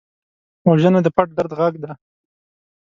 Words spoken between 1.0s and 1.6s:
د پټ درد